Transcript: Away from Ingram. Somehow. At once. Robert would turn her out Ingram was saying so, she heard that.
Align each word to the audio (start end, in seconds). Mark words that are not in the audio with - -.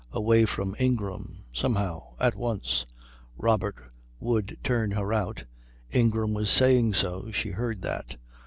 Away 0.11 0.45
from 0.45 0.75
Ingram. 0.79 1.43
Somehow. 1.53 2.15
At 2.19 2.33
once. 2.33 2.87
Robert 3.37 3.75
would 4.19 4.57
turn 4.63 4.89
her 4.93 5.13
out 5.13 5.45
Ingram 5.91 6.33
was 6.33 6.49
saying 6.49 6.95
so, 6.95 7.31
she 7.31 7.51
heard 7.51 7.83
that. 7.83 8.15